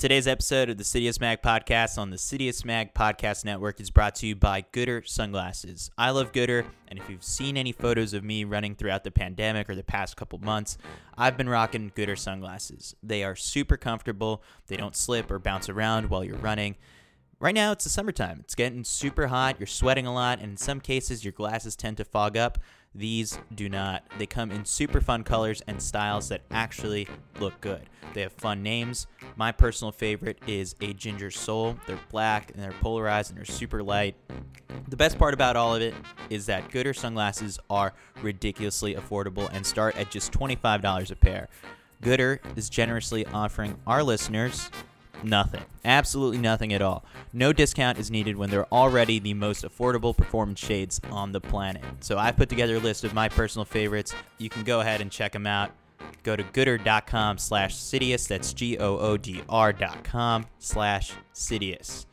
[0.00, 4.14] Today's episode of the Citius Mag podcast on the Citius Mag podcast network is brought
[4.14, 5.90] to you by Goodr Sunglasses.
[5.98, 9.68] I love Goodr, and if you've seen any photos of me running throughout the pandemic
[9.68, 10.78] or the past couple months,
[11.18, 12.94] I've been rocking Goodr sunglasses.
[13.02, 16.76] They are super comfortable, they don't slip or bounce around while you're running.
[17.38, 18.40] Right now, it's the summertime.
[18.40, 21.98] It's getting super hot, you're sweating a lot, and in some cases, your glasses tend
[21.98, 22.56] to fog up.
[22.94, 24.02] These do not.
[24.18, 27.06] They come in super fun colors and styles that actually
[27.38, 27.88] look good.
[28.14, 29.06] They have fun names.
[29.36, 31.76] My personal favorite is a Ginger Soul.
[31.86, 34.16] They're black and they're polarized and they're super light.
[34.88, 35.94] The best part about all of it
[36.30, 41.48] is that Goodr sunglasses are ridiculously affordable and start at just $25 a pair.
[42.02, 44.68] Goodr is generously offering our listeners
[45.22, 45.62] Nothing.
[45.84, 47.04] Absolutely nothing at all.
[47.32, 51.84] No discount is needed when they're already the most affordable performance shades on the planet.
[52.00, 54.14] So I've put together a list of my personal favorites.
[54.38, 55.72] You can go ahead and check them out.
[56.22, 58.28] Go to goodr.com slash Citius.
[58.28, 62.06] That's G-O-O-D-R dot com slash Citius.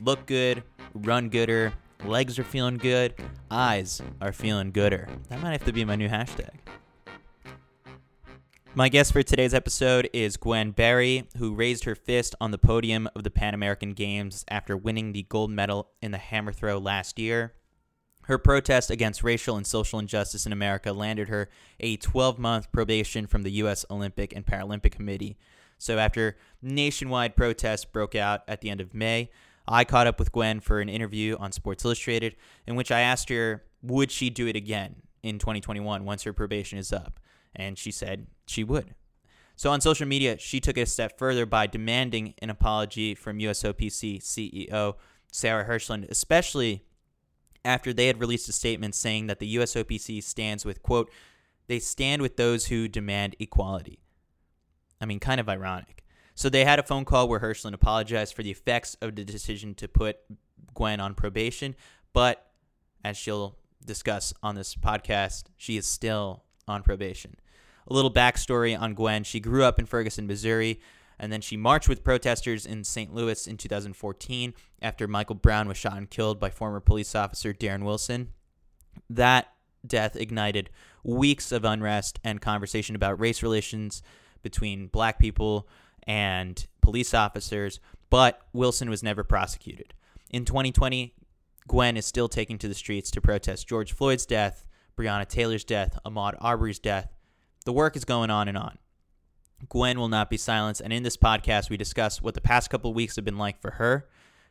[0.00, 0.62] Look good,
[0.94, 1.72] run gooder,
[2.04, 3.14] legs are feeling good,
[3.50, 5.08] eyes are feeling gooder.
[5.28, 6.50] That might have to be my new hashtag.
[8.74, 13.06] My guest for today's episode is Gwen Berry, who raised her fist on the podium
[13.14, 17.18] of the Pan American Games after winning the gold medal in the hammer throw last
[17.18, 17.52] year.
[18.22, 21.50] Her protest against racial and social injustice in America landed her
[21.80, 23.84] a 12 month probation from the U.S.
[23.90, 25.36] Olympic and Paralympic Committee.
[25.76, 29.30] So, after nationwide protests broke out at the end of May,
[29.68, 33.28] I caught up with Gwen for an interview on Sports Illustrated in which I asked
[33.28, 37.20] her, would she do it again in 2021 once her probation is up?
[37.54, 38.94] And she said she would.
[39.56, 43.38] So on social media, she took it a step further by demanding an apology from
[43.38, 44.94] USOPC CEO
[45.30, 46.84] Sarah Hirshland, especially
[47.64, 51.10] after they had released a statement saying that the USOPC stands with, quote,
[51.68, 54.00] they stand with those who demand equality.
[55.00, 56.04] I mean, kind of ironic.
[56.34, 59.74] So they had a phone call where Hirshland apologized for the effects of the decision
[59.76, 60.18] to put
[60.74, 61.74] Gwen on probation,
[62.12, 62.50] but
[63.04, 67.36] as she'll discuss on this podcast, she is still on probation.
[67.88, 69.24] A little backstory on Gwen.
[69.24, 70.80] She grew up in Ferguson, Missouri,
[71.18, 73.14] and then she marched with protesters in St.
[73.14, 77.84] Louis in 2014 after Michael Brown was shot and killed by former police officer Darren
[77.84, 78.32] Wilson.
[79.08, 79.48] That
[79.86, 80.70] death ignited
[81.04, 84.02] weeks of unrest and conversation about race relations
[84.42, 85.68] between black people
[86.04, 89.94] and police officers, but Wilson was never prosecuted.
[90.30, 91.14] In 2020,
[91.68, 94.66] Gwen is still taking to the streets to protest George Floyd's death,
[94.96, 97.14] Breonna Taylor's death, Ahmaud Arbery's death,
[97.62, 98.78] the work is going on and on.
[99.68, 100.80] Gwen will not be silenced.
[100.80, 103.72] And in this podcast, we discuss what the past couple weeks have been like for
[103.72, 104.08] her,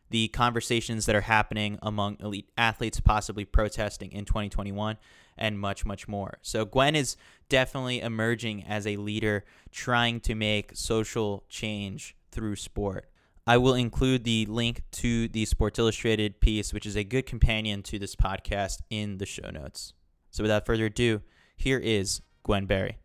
[0.09, 4.97] the conversations that are happening among elite athletes possibly protesting in 2021,
[5.37, 6.37] and much, much more.
[6.41, 7.15] So, Gwen is
[7.49, 13.09] definitely emerging as a leader trying to make social change through sport.
[13.47, 17.81] I will include the link to the Sports Illustrated piece, which is a good companion
[17.83, 19.93] to this podcast, in the show notes.
[20.29, 21.21] So, without further ado,
[21.55, 22.97] here is Gwen Berry.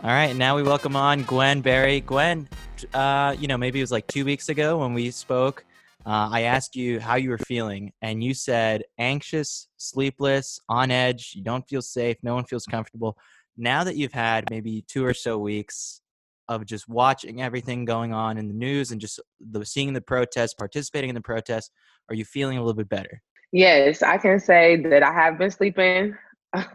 [0.00, 2.00] All right, now we welcome on Gwen Berry.
[2.00, 2.48] Gwen,
[2.94, 5.64] uh, you know, maybe it was like two weeks ago when we spoke.
[6.06, 11.32] Uh, I asked you how you were feeling, and you said anxious, sleepless, on edge.
[11.34, 12.16] You don't feel safe.
[12.22, 13.18] No one feels comfortable.
[13.56, 16.00] Now that you've had maybe two or so weeks
[16.48, 20.54] of just watching everything going on in the news and just the seeing the protests,
[20.54, 21.70] participating in the protests,
[22.08, 23.20] are you feeling a little bit better?
[23.52, 26.14] Yes, I can say that I have been sleeping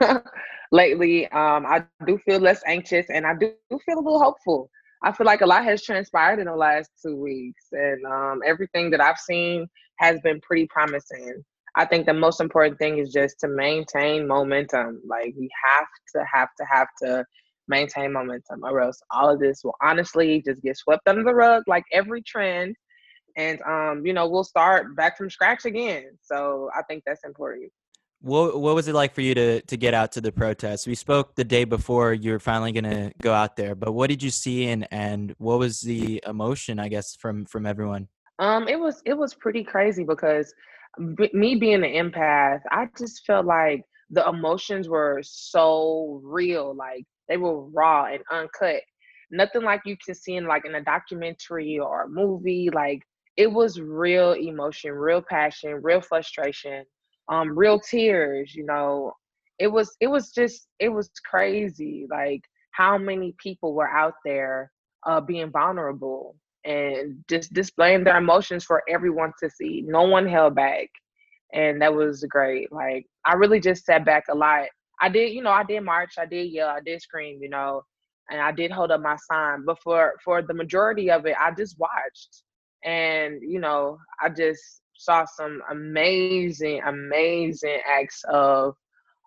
[0.72, 1.28] lately.
[1.32, 4.70] Um, I do feel less anxious and I do feel a little hopeful.
[5.04, 8.90] I feel like a lot has transpired in the last two weeks, and um, everything
[8.92, 9.68] that I've seen
[9.98, 11.44] has been pretty promising.
[11.76, 15.02] I think the most important thing is just to maintain momentum.
[15.06, 17.26] Like we have to, have to, have to
[17.68, 21.64] maintain momentum, or else all of this will honestly just get swept under the rug,
[21.68, 22.76] like every trend,
[23.38, 26.18] and um, you know we'll start back from scratch again.
[26.22, 27.72] So I think that's important.
[28.22, 30.88] What what was it like for you to to get out to the protest?
[30.88, 34.10] We spoke the day before you were finally going to go out there, but what
[34.10, 36.80] did you see and and what was the emotion?
[36.80, 38.08] I guess from from everyone.
[38.40, 40.54] Um, it was it was pretty crazy because
[41.16, 47.04] b- me being an empath, I just felt like the emotions were so real, like
[47.30, 48.82] they were raw and uncut.
[49.32, 52.70] Nothing like you can see in like in a documentary or a movie.
[52.74, 53.02] Like
[53.38, 56.86] it was real emotion, real passion, real frustration
[57.30, 59.14] um real tears you know
[59.60, 62.42] it was it was just it was crazy like
[62.72, 64.72] how many people were out there
[65.08, 66.36] uh being vulnerable
[66.66, 70.88] and just displaying their emotions for everyone to see no one held back
[71.54, 74.66] and that was great like i really just sat back a lot
[75.02, 77.84] I did, you know, I did march, I did yell, I did scream, you know,
[78.30, 79.66] and I did hold up my sign.
[79.66, 82.44] But for for the majority of it, I just watched,
[82.84, 88.76] and you know, I just saw some amazing, amazing acts of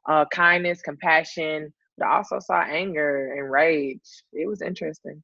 [0.08, 4.08] uh, kindness, compassion, but I also saw anger and rage.
[4.32, 5.22] It was interesting.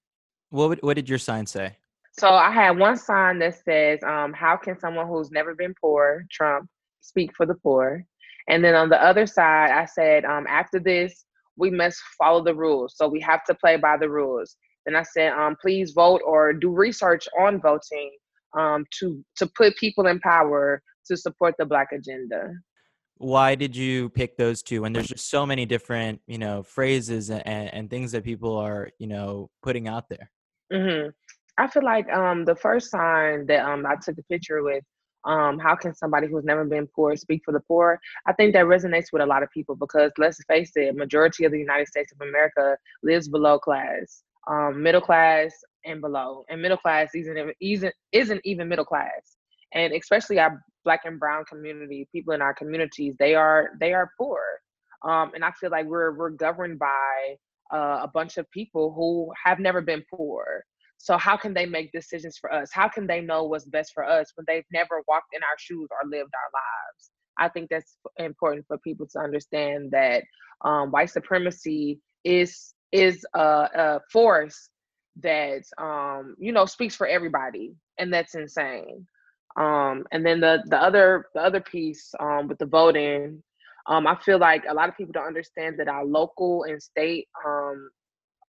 [0.50, 1.76] What what did your sign say?
[2.18, 6.26] So I had one sign that says, um, "How can someone who's never been poor,
[6.30, 6.68] Trump,
[7.00, 8.04] speak for the poor?"
[8.48, 11.24] And then on the other side, I said, um, "After this,
[11.56, 12.94] we must follow the rules.
[12.96, 14.56] So we have to play by the rules."
[14.86, 18.10] Then I said, um, "Please vote or do research on voting
[18.56, 22.52] um, to to put people in power to support the Black agenda."
[23.18, 24.84] Why did you pick those two?
[24.84, 28.90] And there's just so many different, you know, phrases and, and things that people are,
[28.98, 30.28] you know, putting out there.
[30.72, 31.10] Mm-hmm.
[31.56, 34.82] I feel like um, the first sign that um, I took a picture with,
[35.24, 38.00] um, how can somebody who's never been poor speak for the poor?
[38.26, 41.52] I think that resonates with a lot of people because let's face it, majority of
[41.52, 45.52] the United States of America lives below class, um, middle class
[45.84, 49.36] and below, and middle class isn't isn't isn't even middle class,
[49.74, 54.10] and especially our Black and Brown community, people in our communities, they are they are
[54.18, 54.42] poor,
[55.04, 57.36] um, and I feel like we're we're governed by
[57.72, 60.64] uh, a bunch of people who have never been poor.
[61.02, 62.70] So how can they make decisions for us?
[62.72, 65.88] How can they know what's best for us when they've never walked in our shoes
[65.90, 67.10] or lived our lives?
[67.36, 70.22] I think that's important for people to understand that
[70.64, 74.68] um, white supremacy is is a, a force
[75.22, 79.04] that um, you know speaks for everybody, and that's insane.
[79.56, 83.42] Um, and then the the other the other piece um, with the voting,
[83.88, 87.26] um, I feel like a lot of people don't understand that our local and state
[87.44, 87.90] um,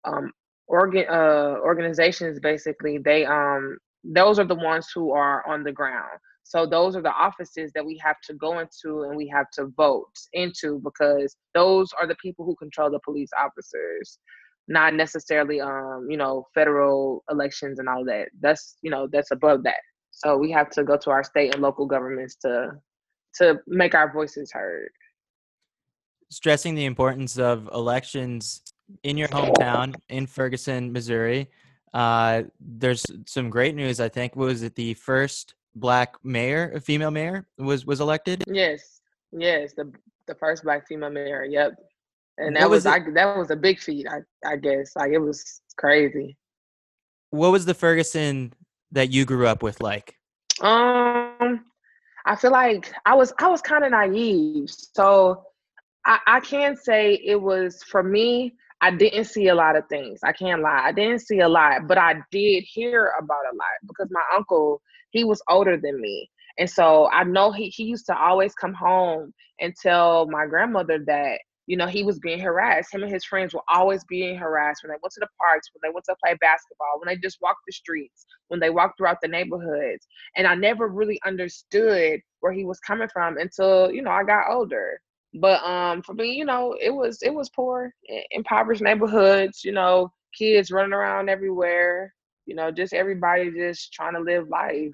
[0.05, 0.31] um,
[0.73, 6.19] organ uh, organizations basically they um those are the ones who are on the ground.
[6.43, 9.67] So those are the offices that we have to go into and we have to
[9.77, 14.19] vote into because those are the people who control the police officers
[14.67, 18.27] not necessarily um you know federal elections and all that.
[18.41, 19.81] That's you know that's above that.
[20.11, 22.71] So we have to go to our state and local governments to
[23.35, 24.89] to make our voices heard.
[26.29, 28.72] Stressing the importance of elections
[29.03, 31.49] in your hometown in Ferguson, Missouri.
[31.93, 33.99] Uh, there's some great news.
[33.99, 38.43] I think was it the first black mayor, a female mayor, was was elected.
[38.47, 39.01] Yes,
[39.31, 39.91] yes, the
[40.27, 41.45] the first black female mayor.
[41.45, 41.75] Yep,
[42.37, 44.07] and that what was, was I, that was a big feat.
[44.09, 46.37] I I guess like it was crazy.
[47.29, 48.53] What was the Ferguson
[48.91, 50.15] that you grew up with like?
[50.61, 51.65] Um,
[52.25, 55.43] I feel like I was I was kind of naive, so
[56.05, 58.55] I, I can say it was for me.
[58.83, 60.19] I didn't see a lot of things.
[60.25, 60.81] I can't lie.
[60.83, 64.81] I didn't see a lot, but I did hear about a lot because my uncle,
[65.11, 66.29] he was older than me.
[66.57, 70.99] And so I know he, he used to always come home and tell my grandmother
[71.07, 72.93] that, you know, he was being harassed.
[72.93, 75.79] Him and his friends were always being harassed when they went to the parks, when
[75.89, 79.19] they went to play basketball, when they just walked the streets, when they walked throughout
[79.21, 80.05] the neighborhoods.
[80.35, 84.51] And I never really understood where he was coming from until, you know, I got
[84.51, 84.99] older.
[85.33, 87.93] But um, for me, you know, it was it was poor,
[88.31, 89.63] impoverished neighborhoods.
[89.63, 92.13] You know, kids running around everywhere.
[92.45, 94.91] You know, just everybody just trying to live life.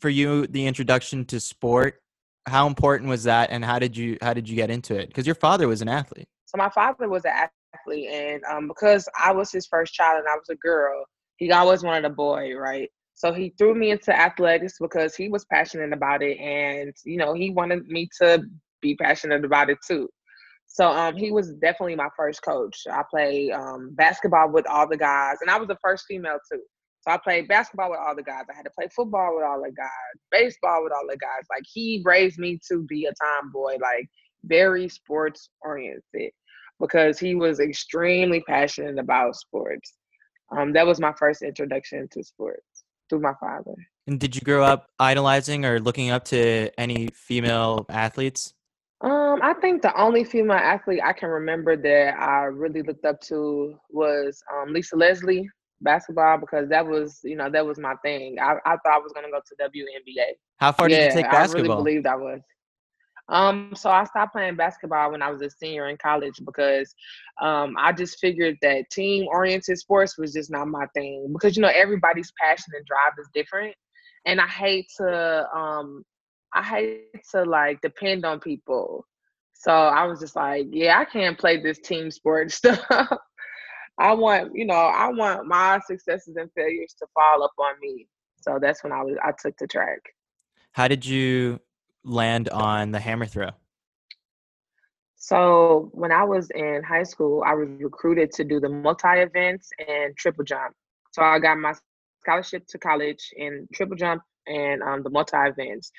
[0.00, 2.00] For you, the introduction to sport,
[2.46, 5.08] how important was that, and how did you how did you get into it?
[5.08, 6.28] Because your father was an athlete.
[6.46, 10.28] So my father was an athlete, and um, because I was his first child and
[10.28, 11.04] I was a girl,
[11.36, 12.90] he always wanted a boy, right?
[13.14, 17.34] So he threw me into athletics because he was passionate about it, and you know
[17.34, 18.42] he wanted me to
[18.80, 20.08] be passionate about it too.
[20.66, 22.76] So um, he was definitely my first coach.
[22.90, 26.62] I played um, basketball with all the guys, and I was the first female too.
[27.02, 28.44] So I played basketball with all the guys.
[28.50, 31.46] I had to play football with all the guys, baseball with all the guys.
[31.50, 34.06] Like he raised me to be a tomboy, like
[34.44, 36.30] very sports oriented,
[36.78, 39.94] because he was extremely passionate about sports.
[40.56, 43.74] Um, that was my first introduction to sports through my father.
[44.06, 48.54] And did you grow up idolizing or looking up to any female athletes?
[49.02, 53.20] Um, I think the only female athlete I can remember that I really looked up
[53.22, 55.48] to was um, Lisa Leslie
[55.80, 58.38] basketball because that was you know that was my thing.
[58.38, 60.34] I, I thought I was gonna go to WNBA.
[60.58, 61.60] How far yeah, did you take basketball?
[61.60, 62.40] I really believed I was.
[63.30, 66.92] Um, so I stopped playing basketball when I was a senior in college because
[67.40, 71.62] um, I just figured that team oriented sports was just not my thing because you
[71.62, 73.74] know everybody's passion and drive is different,
[74.26, 76.04] and I hate to um,
[76.52, 79.06] I hate to like depend on people.
[79.54, 82.80] So I was just like, yeah, I can't play this team sport stuff.
[83.98, 88.08] I want, you know, I want my successes and failures to fall up on me.
[88.40, 89.98] So that's when I was I took the track.
[90.72, 91.60] How did you
[92.04, 93.50] land on the hammer throw?
[95.16, 99.70] So when I was in high school, I was recruited to do the multi events
[99.86, 100.74] and triple jump.
[101.12, 101.74] So I got my
[102.22, 105.92] scholarship to college in triple jump and um, the multi events.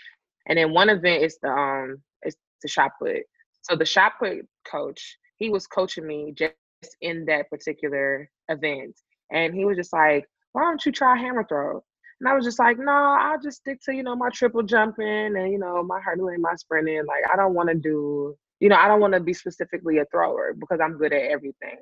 [0.48, 3.24] And then one event is the um is the shot put.
[3.62, 6.54] So the shot put coach, he was coaching me just
[7.02, 8.96] in that particular event.
[9.32, 11.84] And he was just like, why don't you try hammer throw?
[12.20, 15.36] And I was just like, no, I'll just stick to, you know, my triple jumping
[15.36, 17.04] and, you know, my hurdling, my sprinting.
[17.08, 20.06] Like, I don't want to do, you know, I don't want to be specifically a
[20.12, 21.80] thrower because I'm good at everything.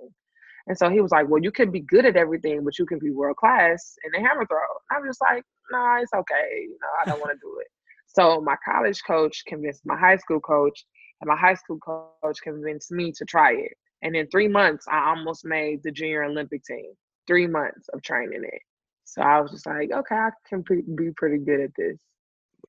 [0.68, 3.00] And so he was like, well, you can be good at everything, but you can
[3.00, 4.60] be world class in the hammer throw.
[4.92, 6.62] I was just like, no, nah, it's okay.
[6.62, 7.68] You know, I don't want to do it.
[8.12, 10.84] So my college coach convinced my high school coach,
[11.22, 13.74] and my high school coach convinced me to try it.
[14.02, 16.94] And in three months, I almost made the junior Olympic team.
[17.28, 18.62] Three months of training it.
[19.04, 20.64] So I was just like, okay, I can
[20.96, 22.00] be pretty good at this.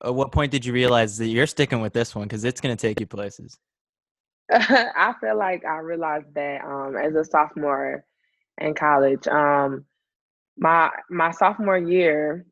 [0.03, 2.75] At what point did you realize that you're sticking with this one because it's going
[2.75, 3.57] to take you places?
[4.51, 8.03] I feel like I realized that um, as a sophomore
[8.59, 9.27] in college.
[9.27, 9.85] Um,
[10.57, 12.45] my my sophomore year,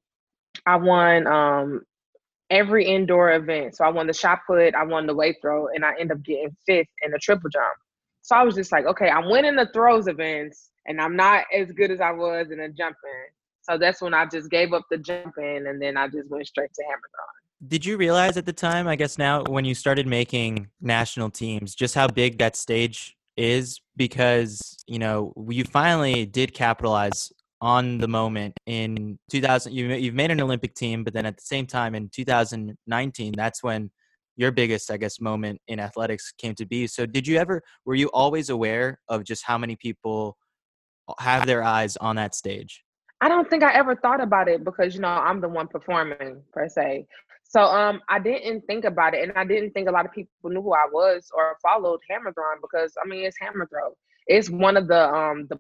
[0.65, 1.81] I won um,
[2.49, 3.75] every indoor event.
[3.75, 6.23] So I won the shot put, I won the weight throw, and I end up
[6.23, 7.75] getting fifth in the triple jump.
[8.21, 11.71] So I was just like, okay, I'm winning the throws events, and I'm not as
[11.71, 13.27] good as I was in the jumping.
[13.61, 16.73] So that's when I just gave up the jumping and then I just went straight
[16.73, 17.67] to hammer throw.
[17.67, 21.75] Did you realize at the time, I guess now, when you started making national teams,
[21.75, 23.79] just how big that stage is?
[23.95, 29.73] Because, you know, you finally did capitalize on the moment in 2000.
[29.73, 33.63] You, you've made an Olympic team, but then at the same time in 2019, that's
[33.63, 33.91] when
[34.37, 36.87] your biggest, I guess, moment in athletics came to be.
[36.87, 40.37] So, did you ever, were you always aware of just how many people
[41.19, 42.83] have their eyes on that stage?
[43.21, 46.41] I don't think I ever thought about it because you know I'm the one performing
[46.53, 47.05] per se.
[47.43, 50.49] So um I didn't think about it and I didn't think a lot of people
[50.49, 53.95] knew who I was or followed hammer throwing because I mean it's hammer throw.
[54.27, 55.59] It's one of the um the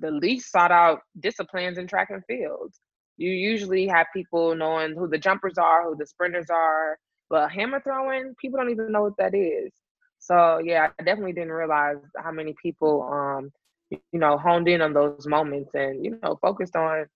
[0.00, 2.72] the least sought out disciplines in track and field.
[3.16, 7.80] You usually have people knowing who the jumpers are, who the sprinters are, but hammer
[7.80, 9.70] throwing, people don't even know what that is.
[10.18, 13.50] So yeah, I definitely didn't realize how many people um
[13.90, 17.06] you know, honed in on those moments and, you know, focused on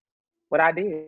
[0.49, 1.07] what I did.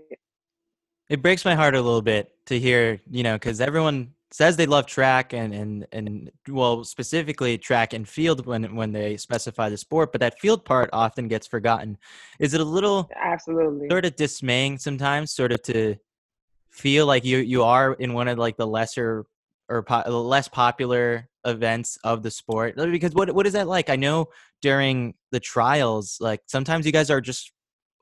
[1.09, 4.67] It breaks my heart a little bit to hear, you know, because everyone says they
[4.67, 9.77] love track and, and, and well, specifically track and field when, when they specify the
[9.77, 11.97] sport, but that field part often gets forgotten.
[12.41, 13.89] Is it a little absolutely.
[13.89, 15.97] sort of dismaying sometimes, sort of to
[16.71, 19.27] feel like you, you are in one of like the lesser
[19.69, 22.75] or po- less popular events of the sport?
[22.77, 23.89] Because what what is that like?
[23.89, 24.27] I know
[24.61, 27.53] during the trials like sometimes you guys are just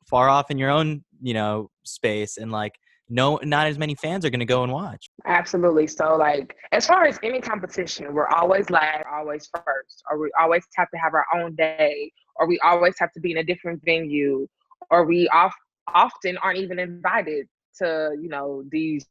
[0.07, 2.75] far off in your own you know space and like
[3.09, 6.87] no not as many fans are going to go and watch absolutely so like as
[6.87, 11.13] far as any competition we're always last always first or we always have to have
[11.13, 14.47] our own day or we always have to be in a different venue
[14.91, 15.55] or we off,
[15.93, 17.47] often aren't even invited
[17.77, 19.05] to you know these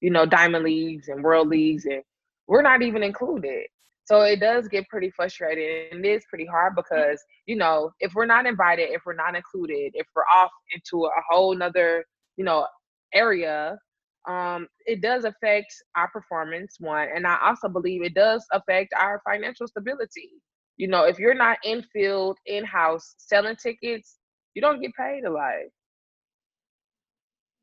[0.00, 2.02] you know diamond leagues and world leagues and
[2.46, 3.66] we're not even included.
[4.04, 8.12] So it does get pretty frustrating and it is pretty hard because, you know, if
[8.14, 12.04] we're not invited, if we're not included, if we're off into a whole nother,
[12.36, 12.66] you know,
[13.14, 13.78] area,
[14.28, 17.08] um, it does affect our performance, one.
[17.14, 20.30] And I also believe it does affect our financial stability.
[20.76, 24.18] You know, if you're not in field, in house, selling tickets,
[24.54, 25.52] you don't get paid a lot.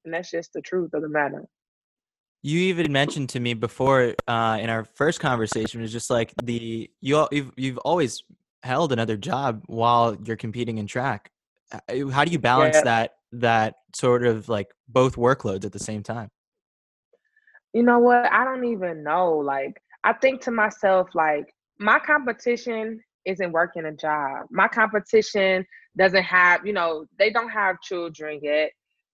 [0.06, 1.46] And that's just the truth of the matter
[2.44, 6.90] you even mentioned to me before uh, in our first conversation was just like the
[7.00, 8.24] you you've you've always
[8.64, 11.32] held another job while you're competing in track.
[12.12, 12.84] How do you balance yeah.
[12.84, 16.30] that that sort of like both workloads at the same time?
[17.74, 18.32] You know what?
[18.32, 19.38] I don't even know.
[19.38, 24.48] Like I think to myself like my competition isn't working a job.
[24.50, 25.66] My competition
[25.98, 28.72] doesn't have, you know, they don't have children yet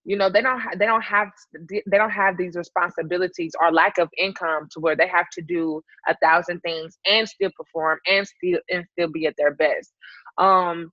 [0.07, 1.27] you know they don't ha- they don't have
[1.61, 5.81] they don't have these responsibilities or lack of income to where they have to do
[6.07, 9.91] a thousand things and still perform and still and still be at their best
[10.37, 10.89] um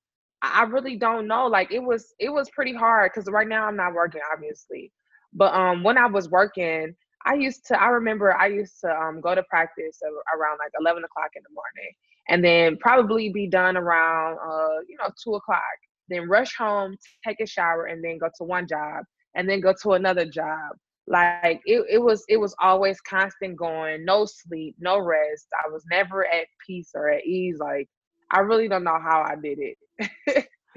[0.53, 3.77] i really don't know like it was it was pretty hard because right now i'm
[3.77, 4.91] not working obviously
[5.33, 6.95] but um when i was working
[7.27, 10.01] i used to i remember i used to um go to practice
[10.37, 11.93] around like 11 o'clock in the morning
[12.29, 15.61] and then probably be done around uh you know 2 o'clock
[16.09, 16.97] then rush home,
[17.27, 20.77] take a shower, and then go to one job, and then go to another job.
[21.07, 25.47] Like it, it was it was always constant going, no sleep, no rest.
[25.65, 27.59] I was never at peace or at ease.
[27.59, 27.89] Like
[28.31, 29.77] I really don't know how I did it.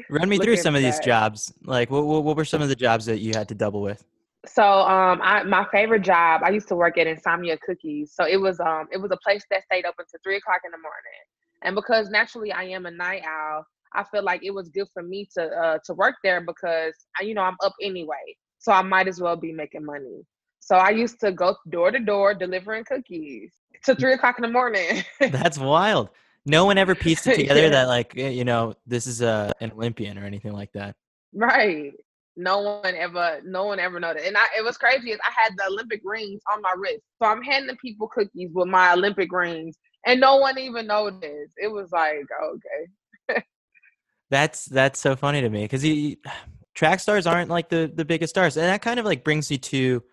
[0.10, 1.54] Run me through some of these jobs.
[1.64, 4.04] Like what, what what were some of the jobs that you had to double with?
[4.46, 8.14] So um I my favorite job, I used to work at Insomnia Cookies.
[8.14, 10.72] So it was um it was a place that stayed open to three o'clock in
[10.72, 11.22] the morning.
[11.64, 15.04] And because naturally I am a night owl, I feel like it was good for
[15.04, 18.36] me to uh to work there because I, you know I'm up anyway.
[18.60, 20.24] So I might as well be making money.
[20.60, 23.54] So I used to go door to door delivering cookies
[23.86, 25.04] to three o'clock in the morning.
[25.20, 26.10] That's wild.
[26.48, 27.70] No one ever pieced it together yeah.
[27.70, 30.96] that like you know this is a an Olympian or anything like that.
[31.34, 31.92] Right.
[32.38, 35.54] No one ever no one ever noticed and I, it was crazy is i had
[35.58, 37.02] the olympic rings on my wrist.
[37.20, 39.76] So i'm handing people cookies with my olympic rings
[40.06, 41.54] and no one even noticed.
[41.58, 43.44] It was like okay.
[44.30, 46.18] That's that's so funny to me because you
[46.76, 49.58] track stars aren't like the the biggest stars and that kind of like brings you
[49.58, 50.04] to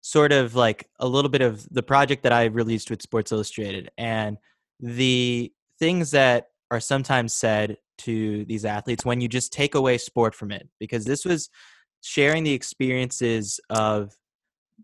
[0.00, 3.88] sort of like a little bit of the project that i released with sports illustrated
[3.96, 4.36] and
[4.80, 10.34] the things that are sometimes said to these athletes when you just take away sport
[10.34, 11.48] from it because this was
[12.02, 14.14] sharing the experiences of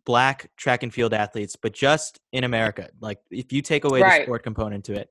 [0.06, 4.20] black track and field athletes but just in america like if you take away right.
[4.20, 5.10] the sport component to it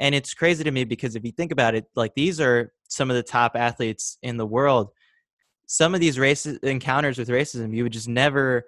[0.00, 3.10] and it's crazy to me because if you think about it like these are some
[3.10, 4.88] of the top athletes in the world
[5.66, 8.64] some of these races encounters with racism you would just never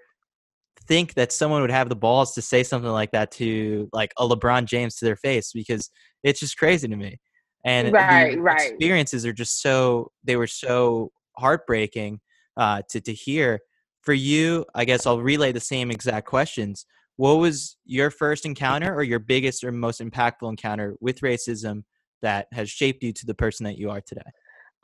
[0.87, 4.26] think that someone would have the balls to say something like that to like a
[4.26, 5.90] LeBron James to their face because
[6.23, 7.19] it's just crazy to me
[7.66, 8.71] and right, right.
[8.71, 12.21] experiences are just so they were so heartbreaking
[12.57, 13.61] uh, to to hear.
[14.02, 16.87] For you, I guess I'll relay the same exact questions.
[17.16, 21.83] What was your first encounter, or your biggest or most impactful encounter with racism
[22.23, 24.23] that has shaped you to the person that you are today?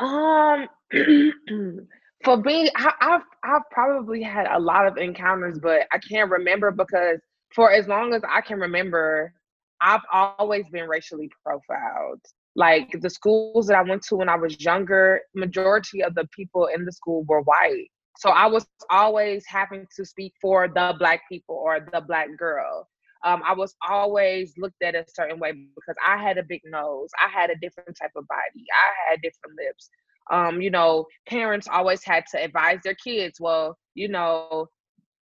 [0.00, 0.66] Um,
[2.24, 6.70] for me, I, I've I've probably had a lot of encounters, but I can't remember
[6.70, 7.18] because
[7.54, 9.32] for as long as I can remember,
[9.80, 12.20] I've always been racially profiled
[12.54, 16.66] like the schools that I went to when I was younger, majority of the people
[16.66, 17.88] in the school were white.
[18.18, 22.88] So I was always having to speak for the black people or the black girl.
[23.24, 27.08] Um, I was always looked at a certain way because I had a big nose.
[27.24, 28.64] I had a different type of body.
[28.72, 29.88] I had different lips.
[30.30, 34.66] Um, you know, parents always had to advise their kids, well, you know,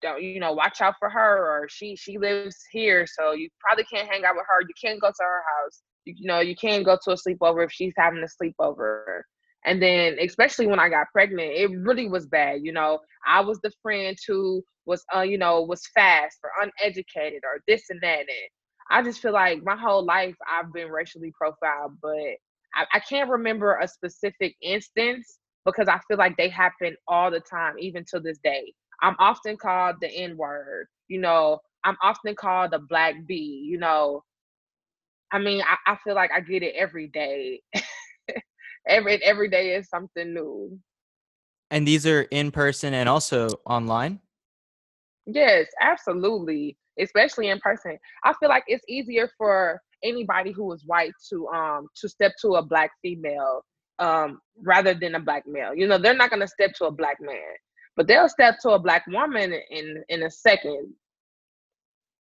[0.03, 3.85] don't you know, watch out for her or she she lives here, so you probably
[3.85, 4.61] can't hang out with her.
[4.63, 7.73] You can't go to her house you know, you can't go to a sleepover if
[7.73, 9.23] she's having a sleepover.
[9.65, 12.61] And then, especially when I got pregnant, it really was bad.
[12.63, 17.43] You know, I was the friend who was, uh, you know, was fast or uneducated
[17.45, 18.21] or this and that.
[18.21, 18.29] And
[18.91, 22.37] I just feel like my whole life I've been racially profiled, but
[22.75, 27.41] I, I can't remember a specific instance because I feel like they happen all the
[27.41, 28.73] time, even to this day.
[29.03, 30.87] I'm often called the N word.
[31.09, 33.67] You know, I'm often called the black bee.
[33.69, 34.23] You know,
[35.33, 37.63] I mean, I, I feel like I get it every day.
[38.89, 40.79] every every day is something new.
[41.71, 44.21] And these are in person and also online?
[45.27, 46.77] Yes, absolutely.
[46.99, 47.99] Especially in person.
[48.25, 52.55] I feel like it's easier for anybody who is white to um to step to
[52.55, 53.63] a black female
[53.99, 55.75] um rather than a black male.
[55.75, 57.55] You know, they're not gonna step to a black man,
[57.97, 60.95] but they'll step to a black woman in in a second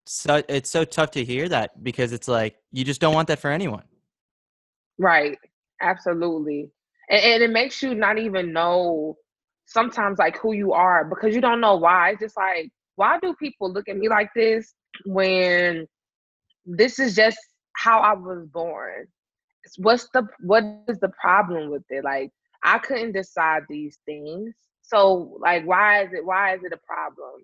[0.08, 3.38] so it's so tough to hear that because it's like you just don't want that
[3.38, 3.82] for anyone.
[4.98, 5.38] Right.
[5.82, 6.70] Absolutely.
[7.10, 9.16] And, and it makes you not even know
[9.66, 12.10] sometimes like who you are because you don't know why.
[12.10, 15.86] It's just like, why do people look at me like this when
[16.64, 17.38] this is just
[17.78, 19.06] how I was born?
[19.76, 22.02] What's the what is the problem with it?
[22.02, 22.32] Like
[22.64, 24.54] I couldn't decide these things.
[24.82, 27.42] So like why is it why is it a problem?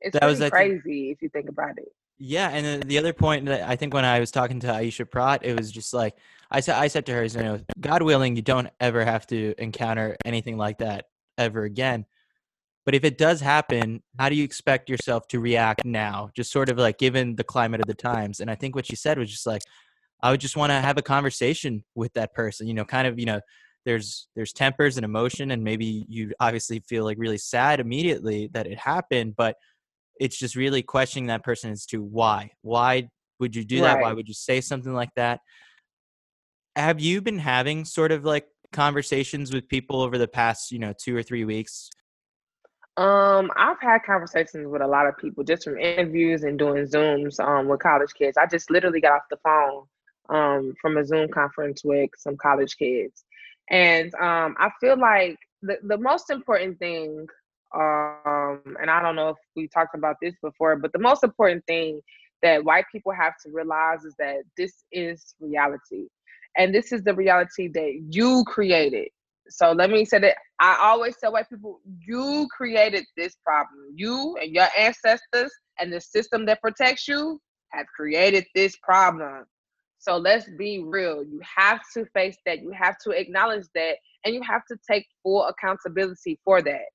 [0.00, 1.88] It's that was crazy if you think about it.
[2.18, 5.44] Yeah, and the other point that I think when I was talking to Aisha Praught,
[5.44, 6.16] it was just like
[6.50, 6.76] I said.
[6.76, 10.56] I said to her, "You know, God willing, you don't ever have to encounter anything
[10.56, 11.06] like that
[11.38, 12.06] ever again."
[12.86, 16.30] But if it does happen, how do you expect yourself to react now?
[16.34, 18.40] Just sort of like given the climate of the times.
[18.40, 19.62] And I think what she said was just like,
[20.22, 22.66] I would just want to have a conversation with that person.
[22.66, 23.40] You know, kind of, you know,
[23.84, 28.66] there's there's tempers and emotion, and maybe you obviously feel like really sad immediately that
[28.66, 29.56] it happened, but
[30.18, 34.12] it's just really questioning that person as to why why would you do that why
[34.12, 35.40] would you say something like that
[36.74, 40.92] have you been having sort of like conversations with people over the past you know
[40.98, 41.90] two or three weeks
[42.96, 47.38] um i've had conversations with a lot of people just from interviews and doing zooms
[47.40, 49.82] um with college kids i just literally got off the phone
[50.30, 53.24] um from a zoom conference with some college kids
[53.70, 57.26] and um i feel like the, the most important thing
[57.74, 61.64] um, and I don't know if we talked about this before, but the most important
[61.66, 62.00] thing
[62.42, 66.06] that white people have to realize is that this is reality.
[66.56, 69.08] And this is the reality that you created.
[69.48, 73.92] So let me say that I always tell white people, you created this problem.
[73.94, 79.44] You and your ancestors and the system that protects you have created this problem.
[79.98, 81.24] So let's be real.
[81.24, 82.60] You have to face that.
[82.60, 83.96] You have to acknowledge that.
[84.24, 86.86] And you have to take full accountability for that.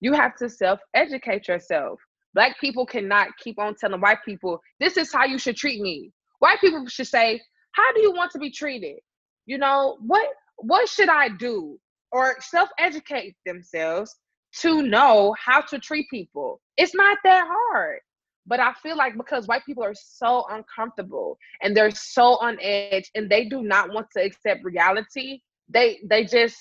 [0.00, 2.00] You have to self educate yourself.
[2.34, 6.12] Black people cannot keep on telling white people, this is how you should treat me.
[6.38, 7.40] White people should say,
[7.72, 8.98] how do you want to be treated?
[9.46, 10.28] You know, what
[10.58, 11.78] what should I do?
[12.12, 14.16] Or self-educate themselves
[14.60, 16.60] to know how to treat people.
[16.76, 18.00] It's not that hard.
[18.46, 23.10] But I feel like because white people are so uncomfortable and they're so on edge
[23.14, 26.56] and they do not want to accept reality, they they just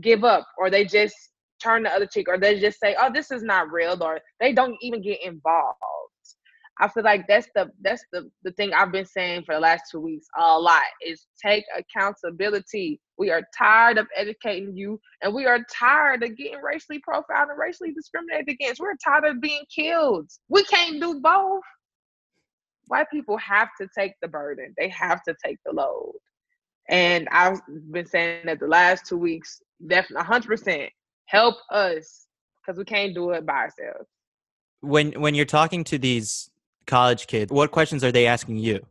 [0.00, 1.16] give up or they just
[1.60, 4.52] turn the other cheek or they just say, "Oh, this is not real," or they
[4.52, 5.78] don't even get involved.
[6.80, 9.82] I feel like that's the that's the the thing I've been saying for the last
[9.90, 13.00] two weeks a lot is take accountability.
[13.18, 17.58] We are tired of educating you, and we are tired of getting racially profiled and
[17.58, 18.80] racially discriminated against.
[18.80, 20.30] We're tired of being killed.
[20.48, 21.62] We can't do both.
[22.86, 24.74] White people have to take the burden.
[24.78, 26.14] They have to take the load.
[26.88, 27.60] And I've
[27.92, 30.88] been saying that the last two weeks, definitely 100%
[31.26, 32.26] help us
[32.60, 34.08] because we can't do it by ourselves.
[34.80, 36.49] When when you're talking to these
[36.86, 38.84] college kids, what questions are they asking you?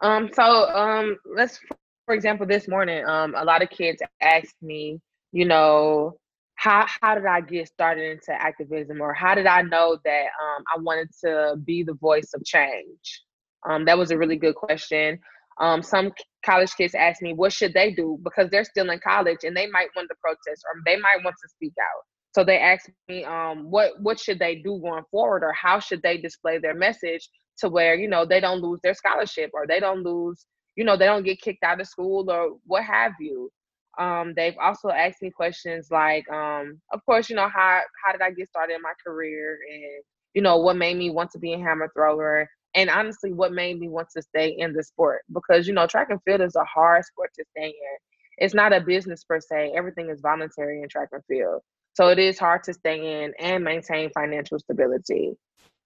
[0.00, 1.60] Um, so um, let's
[2.06, 5.00] for example, this morning, um, a lot of kids asked me,
[5.32, 6.16] you know,
[6.56, 10.64] how how did I get started into activism, or how did I know that um,
[10.74, 13.22] I wanted to be the voice of change?
[13.68, 15.18] Um, that was a really good question.
[15.60, 16.12] Um, some
[16.44, 19.68] college kids ask me, what should they do because they're still in college and they
[19.68, 22.04] might want to protest or they might want to speak out.
[22.32, 26.02] So they asked me, um, what what should they do going forward, or how should
[26.02, 29.80] they display their message to where you know they don't lose their scholarship or they
[29.80, 33.50] don't lose, you know, they don't get kicked out of school or what have you.
[33.98, 38.22] Um, they've also asked me questions like, um, of course, you know, how how did
[38.22, 40.02] I get started in my career, and
[40.34, 43.78] you know, what made me want to be a hammer thrower, and honestly, what made
[43.78, 46.64] me want to stay in the sport because you know, track and field is a
[46.64, 47.98] hard sport to stay in.
[48.38, 49.72] It's not a business per se.
[49.76, 51.60] Everything is voluntary in track and field.
[51.94, 55.36] So it is hard to stay in and maintain financial stability.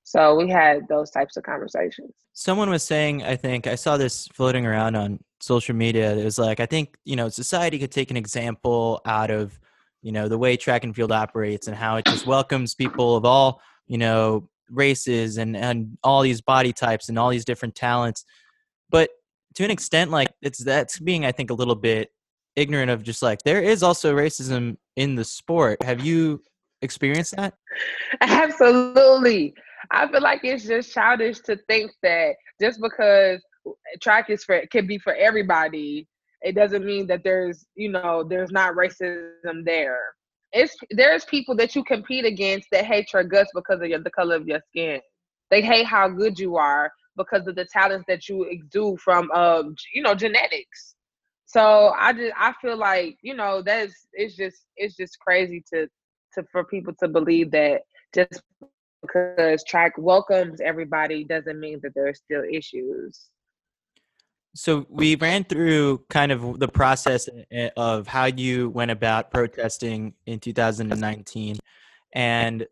[0.04, 2.12] So we had those types of conversations.
[2.32, 6.14] Someone was saying, I think I saw this floating around on social media.
[6.16, 9.58] It was like, I think, you know, society could take an example out of,
[10.02, 13.24] you know, the way track and field operates and how it just welcomes people of
[13.24, 18.24] all, you know, races and, and all these body types and all these different talents.
[18.90, 19.10] But
[19.54, 22.12] to an extent, like it's that's being, I think, a little bit
[22.56, 25.82] ignorant of just like there is also racism in the sport.
[25.82, 26.42] Have you
[26.82, 27.54] experienced that?
[28.20, 29.54] Absolutely.
[29.90, 33.40] I feel like it's just childish to think that just because
[34.02, 36.08] track is for can be for everybody,
[36.42, 40.00] it doesn't mean that there's you know there's not racism there.
[40.52, 44.10] It's there's people that you compete against that hate your guts because of your, the
[44.10, 45.00] color of your skin.
[45.50, 49.74] They hate how good you are because of the talents that you exude from um
[49.94, 50.95] you know genetics
[51.56, 55.88] so I just I feel like you know that's it's just it's just crazy to
[56.34, 57.82] to for people to believe that
[58.14, 58.42] just
[59.00, 63.28] because track welcomes everybody doesn't mean that there are still issues.
[64.54, 70.14] So we ran through kind of the process eh, of how you went about protesting
[70.26, 71.58] in 2019,
[72.12, 72.66] and,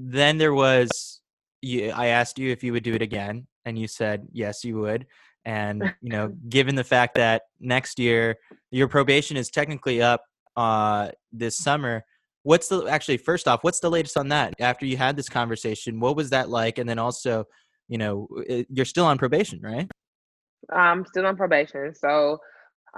[0.00, 1.20] then there was
[1.64, 5.06] I asked you if you would do it again, and you said yes, you would
[5.48, 8.36] and you know given the fact that next year
[8.70, 10.22] your probation is technically up
[10.56, 12.04] uh, this summer
[12.42, 14.54] what's the actually first off what's the latest on that?
[14.60, 16.78] After you had this conversation what was that like?
[16.78, 17.44] And then also
[17.88, 18.28] you know
[18.68, 19.88] you're still on probation right?
[20.72, 21.94] I'm still on probation.
[21.94, 22.38] So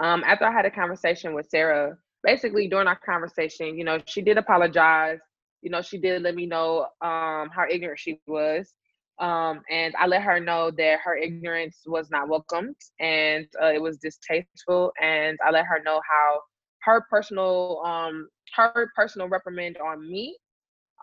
[0.00, 4.20] um, after i had a conversation with sarah basically during our conversation you know she
[4.22, 5.18] did apologize.
[5.62, 8.72] You know she did let me know um, how ignorant she was
[9.20, 13.82] um, and I let her know that her ignorance was not welcomed and uh, it
[13.82, 14.92] was distasteful.
[15.00, 16.40] And I let her know how
[16.82, 20.38] her personal um, her personal reprimand on me,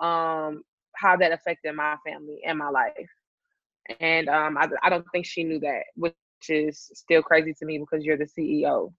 [0.02, 0.64] um,
[0.96, 3.10] how that affected my family and my life.
[4.00, 6.16] And um, I, I don't think she knew that, which
[6.50, 8.92] is still crazy to me because you're the CEO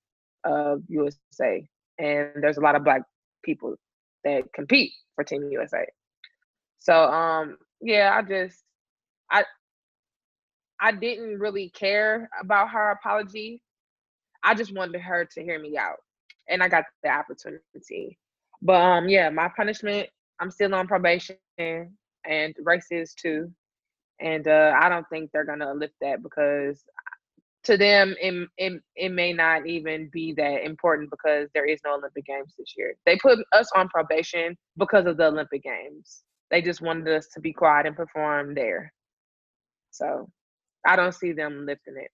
[0.44, 1.66] of USA,
[1.98, 3.02] and there's a lot of black
[3.44, 3.74] people
[4.24, 5.84] that compete for Team USA.
[6.78, 8.62] So um, yeah, I just
[9.30, 9.44] I
[10.80, 13.62] I didn't really care about her apology.
[14.42, 15.98] I just wanted her to hear me out.
[16.48, 18.18] And I got the opportunity.
[18.62, 20.08] But um yeah, my punishment,
[20.40, 21.46] I'm still on probation
[21.98, 23.52] and races too.
[24.20, 26.82] And uh I don't think they're gonna lift that because
[27.64, 31.94] to them it, it, it may not even be that important because there is no
[31.94, 36.62] olympic games this year they put us on probation because of the olympic games they
[36.62, 38.92] just wanted us to be quiet and perform there
[39.90, 40.28] so
[40.86, 42.10] i don't see them lifting it.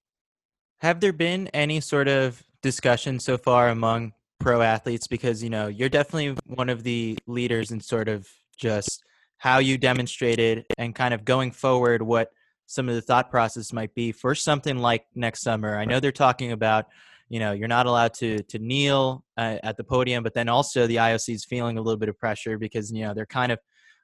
[0.85, 5.07] Have there been any sort of discussion so far among pro athletes?
[5.07, 9.03] Because you know you're definitely one of the leaders in sort of just
[9.39, 12.31] how you demonstrated and kind of going forward what
[12.67, 15.77] some of the thought process might be for something like next summer.
[15.77, 16.87] I know they're talking about,
[17.29, 20.87] you know, you're not allowed to to kneel uh, at the podium, but then also
[20.87, 23.59] the IOC is feeling a little bit of pressure because you know they're kind of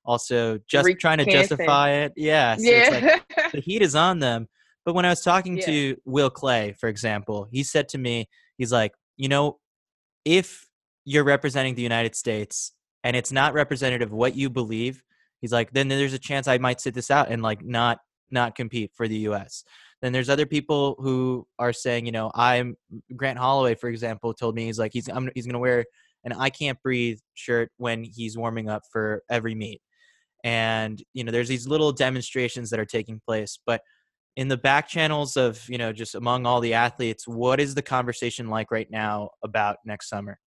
[0.04, 2.12] also just trying to justify it.
[2.16, 3.18] Yeah, so yeah.
[3.36, 4.48] Like the heat is on them.
[4.84, 5.66] But when I was talking yeah.
[5.66, 9.58] to Will Claye, for example, he said to me, he's like, you know,
[10.24, 10.66] if
[11.04, 12.72] you're representing the United States
[13.04, 15.02] and it's not representative of what you believe,
[15.40, 17.98] he's like, then there's a chance I might sit this out and like not
[18.30, 19.64] not compete for the U.S.
[20.02, 22.76] Then there's other people who are saying, you know, I'm
[23.16, 25.84] Grant Holloway, for example, told me he's like he's I'm, he's going to wear
[26.24, 29.80] an I can't breathe shirt when he's warming up for every meet,
[30.44, 33.82] and you know, there's these little demonstrations that are taking place, but
[34.36, 37.82] in the back channels of you know just among all the athletes what is the
[37.82, 40.38] conversation like right now about next summer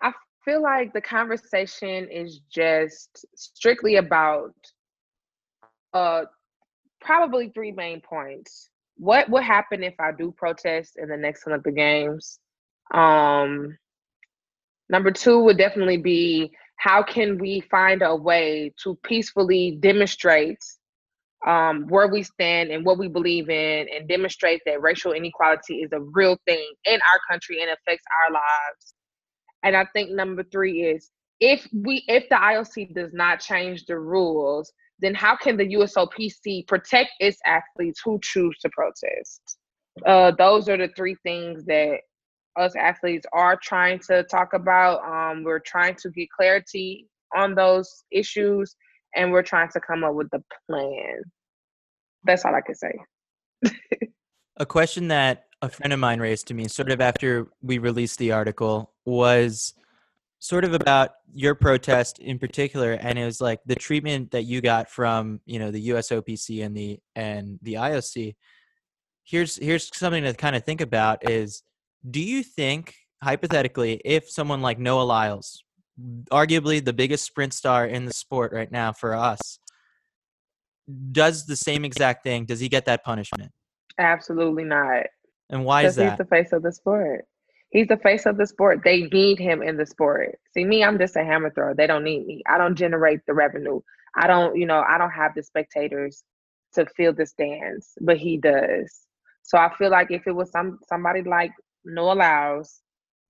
[0.00, 0.12] i
[0.44, 4.54] feel like the conversation is just strictly about
[5.92, 6.22] uh
[7.00, 8.68] probably three main points.
[8.96, 12.38] What would happen if I do protest in the next Olympic Games?
[12.92, 13.78] Um,
[14.88, 20.58] number two would definitely be how can we find a way to peacefully demonstrate
[21.46, 25.92] um, where we stand and what we believe in and demonstrate that racial inequality is
[25.92, 28.94] a real thing in our country and affects our lives.
[29.62, 33.98] And I think number three is if we if the IOC does not change the
[33.98, 39.58] rules, then how can the USOPC protect its athletes who choose to protest?
[40.06, 41.98] Uh, those are the three things that
[42.56, 45.02] us athletes are trying to talk about.
[45.04, 48.74] Um, we're trying to get clarity on those issues,
[49.14, 51.22] and we're trying to come up with a plan.
[52.24, 52.92] That's all I can say.
[54.56, 58.18] a question that a friend of mine raised to me, sort of after we released
[58.18, 59.74] the article, was
[60.40, 64.62] sort of about your protest in particular and it was like the treatment that you
[64.62, 68.34] got from you know the USOPC and the and the IOC
[69.24, 71.62] here's here's something to kind of think about is
[72.08, 75.62] do you think hypothetically if someone like Noah Lyles
[76.30, 79.58] arguably the biggest sprint star in the sport right now for us
[81.12, 83.50] does the same exact thing does he get that punishment
[83.98, 85.04] absolutely not
[85.50, 87.26] and why is that he's the face of the sport
[87.70, 88.80] He's the face of the sport.
[88.84, 90.38] They need him in the sport.
[90.52, 91.74] See, me, I'm just a hammer thrower.
[91.74, 92.42] They don't need me.
[92.48, 93.80] I don't generate the revenue.
[94.16, 96.24] I don't, you know, I don't have the spectators
[96.74, 99.06] to fill the stands, but he does.
[99.42, 101.52] So I feel like if it was some somebody like
[101.84, 102.80] Noah Lyles,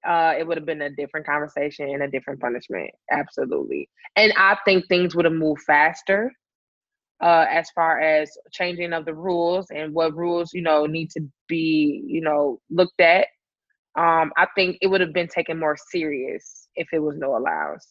[0.06, 2.90] uh, it would have been a different conversation and a different punishment.
[3.10, 3.88] Absolutely.
[4.16, 6.32] And I think things would have moved faster
[7.22, 11.20] uh, as far as changing of the rules and what rules, you know, need to
[11.48, 13.26] be, you know, looked at
[13.98, 17.86] um, I think it would have been taken more serious if it was Noah Lyles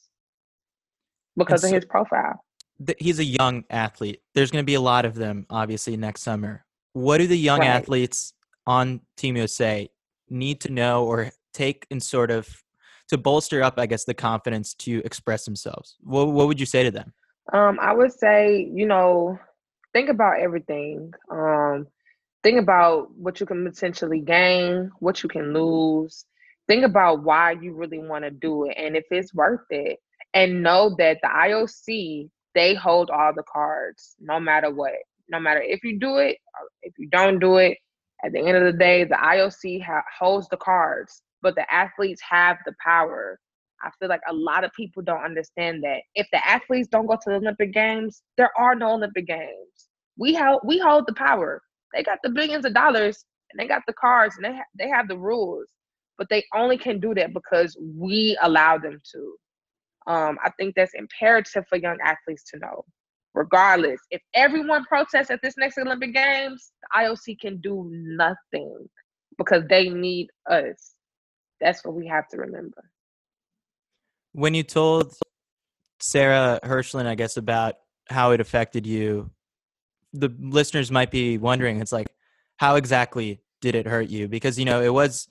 [1.36, 2.44] because so, of his profile.
[2.86, 4.22] Th- he's a young athlete.
[4.34, 6.66] There's going to be a lot of them, obviously, next summer.
[6.94, 7.68] What do the young right.
[7.68, 8.34] athletes
[8.66, 9.90] on Team USA
[10.30, 12.48] need to know or take and sort of
[13.10, 15.96] to bolster up, I guess, the confidence to express themselves?
[16.02, 17.14] What, what would you say to them?
[17.52, 19.40] Um, I would say, you know,
[19.94, 21.12] think about everything.
[21.32, 21.88] Um,
[22.44, 26.26] think about what you can potentially gain, what you can lose.
[26.68, 29.98] Think about why you really want to do it and if it's worth it.
[30.36, 34.94] And know that the IOC, they hold all the cards no matter what.
[35.32, 36.38] No matter if you do it
[36.82, 37.78] if you don't do it,
[38.24, 42.22] at the end of the day, the IOC ha- holds the cards, but the athletes
[42.28, 43.40] have the power.
[43.82, 46.02] I feel like a lot of people don't understand that.
[46.16, 49.90] If the athletes don't go to the Olympic Games, there are no Olympic Games.
[50.18, 51.62] We hold we hold the power.
[51.94, 54.90] They got the billions of dollars and they got the cars and they ha- they
[54.90, 55.68] have the rules,
[56.18, 59.36] but they only can do that because we allow them to.
[60.12, 62.84] Um, I think that's imperative for young athletes to know.
[63.34, 68.90] Regardless, if everyone protests at this next Olympic Games, the IOC can do nothing
[69.38, 70.94] because they need us.
[71.62, 72.90] That's what we have to remember.
[74.32, 75.14] When you told
[76.00, 77.76] Sarah Hirshland, I guess, about
[78.10, 79.30] how it affected you
[80.14, 82.08] the listeners might be wondering it's like
[82.58, 85.28] how exactly did it hurt you because you know it was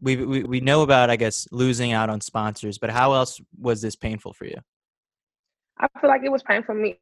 [0.00, 3.82] we, we we know about i guess losing out on sponsors but how else was
[3.82, 4.56] this painful for you
[5.80, 6.98] i feel like it was painful for me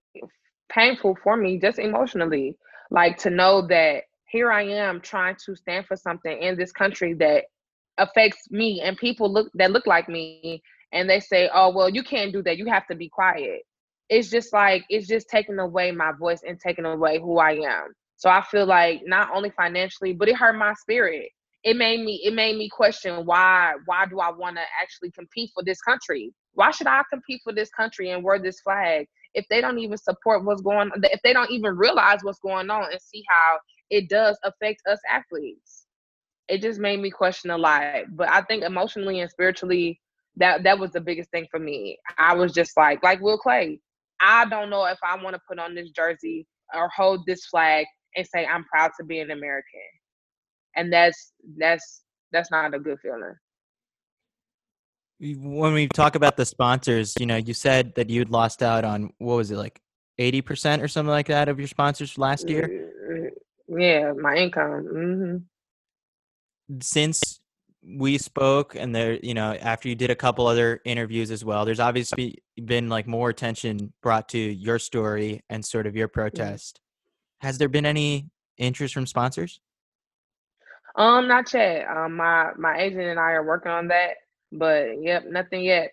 [0.70, 2.56] painful for me just emotionally
[2.90, 7.14] like to know that here I am trying to stand for something in this country
[7.14, 7.44] that
[7.98, 10.62] affects me and people look that look like me
[10.92, 12.56] and they say, "Oh, well, you can't do that.
[12.58, 13.62] You have to be quiet."
[14.08, 17.92] It's just like it's just taking away my voice and taking away who I am.
[18.16, 21.30] So I feel like not only financially, but it hurt my spirit.
[21.64, 25.50] It made me it made me question why why do I want to actually compete
[25.54, 26.32] for this country?
[26.54, 29.98] Why should I compete for this country and wear this flag if they don't even
[29.98, 33.58] support what's going on, if they don't even realize what's going on and see how
[33.90, 35.86] it does affect us athletes?
[36.48, 38.04] It just made me question a lot.
[38.10, 40.00] But I think emotionally and spiritually,
[40.36, 41.98] that that was the biggest thing for me.
[42.18, 43.78] I was just like, like Will Claye,
[44.20, 47.86] I don't know if I want to put on this jersey or hold this flag
[48.16, 49.80] and say I'm proud to be an American.
[50.76, 53.34] And that's that's that's not a good feeling.
[55.20, 59.10] When we talk about the sponsors, you know, you said that you'd lost out on
[59.18, 59.80] what was it like
[60.18, 62.90] 80% or something like that of your sponsors last year?
[63.10, 63.30] Mm,
[63.80, 64.86] yeah, my income.
[64.92, 66.78] Mm-hmm.
[66.80, 67.40] Since
[67.82, 71.64] we spoke and there you know after you did a couple other interviews as well
[71.64, 76.20] there's obviously been like more attention brought to your story and sort of your mm-hmm.
[76.20, 76.80] protest
[77.40, 78.28] has there been any
[78.58, 79.60] interest from sponsors
[80.96, 84.14] um not yet um my my agent and i are working on that
[84.52, 85.90] but yep nothing yet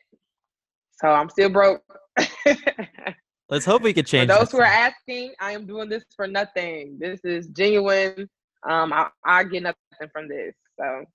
[1.02, 1.82] so i'm still broke
[3.50, 6.28] let's hope we could change for those who are asking i am doing this for
[6.28, 8.30] nothing this is genuine
[8.68, 11.06] um i, I get nothing from this so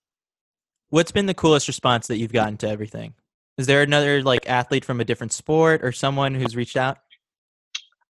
[0.91, 3.15] What's been the coolest response that you've gotten to everything?
[3.57, 6.99] Is there another like athlete from a different sport or someone who's reached out?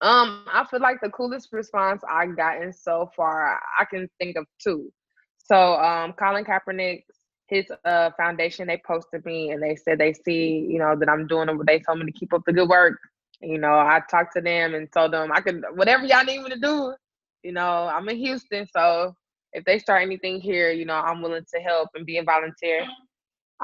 [0.00, 4.46] Um, I feel like the coolest response I've gotten so far, I can think of
[4.58, 4.90] two.
[5.36, 7.02] So, um, Colin Kaepernick,
[7.50, 11.26] his uh foundation, they posted me and they said they see, you know, that I'm
[11.26, 11.56] doing it.
[11.66, 12.98] They told me to keep up the good work.
[13.42, 16.50] You know, I talked to them and told them I could whatever y'all need me
[16.50, 16.94] to do.
[17.42, 19.14] You know, I'm in Houston, so
[19.52, 22.86] if they start anything here, you know, I'm willing to help and be a volunteer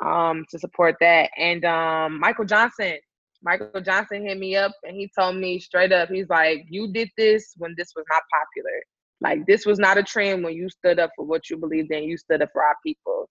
[0.03, 1.31] um, to support that.
[1.37, 2.95] And um, Michael Johnson,
[3.43, 7.11] Michael Johnson hit me up and he told me straight up, he's like, You did
[7.17, 8.83] this when this was not popular.
[9.21, 12.05] Like, this was not a trend when you stood up for what you believed in,
[12.05, 13.29] you stood up for our people.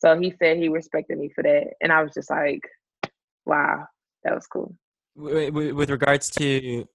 [0.00, 1.74] So he said he respected me for that.
[1.80, 2.62] And I was just like,
[3.46, 3.86] Wow,
[4.24, 4.74] that was cool.
[5.16, 6.86] With regards to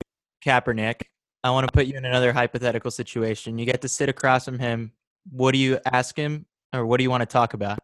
[0.46, 1.02] Kaepernick,
[1.44, 3.58] I want to put you in another hypothetical situation.
[3.60, 4.92] You get to sit across from him.
[5.30, 7.80] What do you ask him, or what do you want to talk about?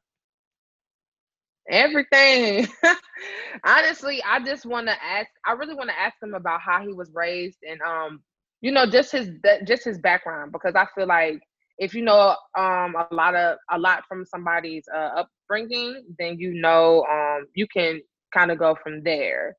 [1.69, 2.67] Everything.
[3.63, 5.27] Honestly, I just want to ask.
[5.45, 8.21] I really want to ask him about how he was raised, and um,
[8.61, 9.29] you know, just his
[9.67, 11.41] just his background, because I feel like
[11.81, 16.53] if you know um a lot of a lot from somebody's uh, upbringing, then you
[16.53, 17.99] know um you can
[18.33, 19.55] kind of go from there.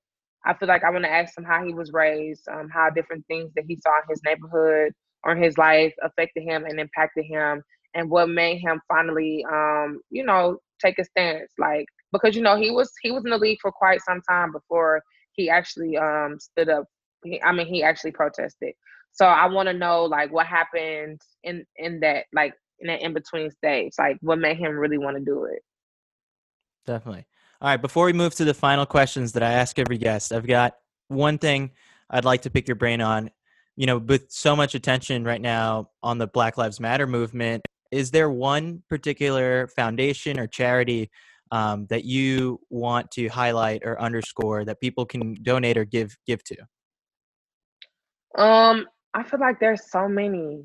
[0.46, 3.24] I feel like I want to ask him how he was raised, um, how different
[3.26, 4.92] things that he saw in his neighborhood
[5.24, 7.62] or in his life affected him and impacted him,
[7.94, 11.52] and what made him finally, um, you know, take a stance.
[11.58, 14.52] Like because you know he was he was in the league for quite some time
[14.52, 16.84] before he actually um, stood up.
[17.24, 18.74] He, I mean, he actually protested.
[19.12, 23.12] So I want to know like what happened in in that like in that in
[23.12, 25.62] between stage, like what made him really want to do it.
[26.86, 27.26] Definitely.
[27.60, 30.46] All right, before we move to the final questions that I ask every guest, I've
[30.46, 30.74] got
[31.08, 31.70] one thing
[32.10, 33.30] I'd like to pick your brain on.
[33.76, 38.10] You know, with so much attention right now on the Black Lives Matter movement, is
[38.10, 41.10] there one particular foundation or charity
[41.52, 46.42] um, that you want to highlight or underscore that people can donate or give give
[46.44, 46.56] to?
[48.42, 50.64] Um, I feel like there's so many.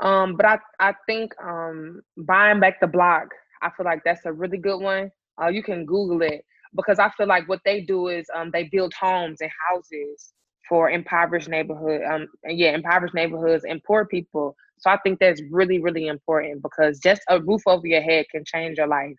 [0.00, 3.28] Um, but I I think um buying back the block,
[3.62, 5.10] I feel like that's a really good one.
[5.40, 6.44] Uh, you can Google it
[6.76, 10.32] because I feel like what they do is um, they build homes and houses
[10.68, 14.56] for impoverished neighborhood, um, yeah, impoverished neighborhoods and poor people.
[14.78, 18.44] So I think that's really, really important because just a roof over your head can
[18.44, 19.16] change your life.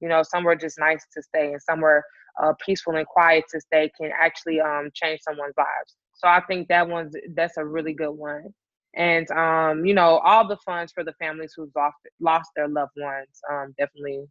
[0.00, 2.04] You know, somewhere just nice to stay and somewhere
[2.42, 5.96] uh, peaceful and quiet to stay can actually um, change someone's lives.
[6.22, 8.54] So I think that one's that's a really good one.
[8.94, 12.92] And um, you know, all the funds for the families who've lost lost their loved
[12.96, 14.24] ones, um, definitely